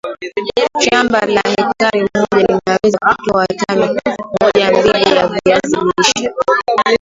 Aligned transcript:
shamba 0.83 1.21
la 1.25 1.41
hekari 1.41 2.01
moja 2.15 2.37
linaweza 2.47 3.15
kutoa 3.17 3.45
tani 3.47 3.99
mojambili 4.41 5.15
ya 5.15 5.27
vizi 5.27 5.77
lishe 5.97 6.33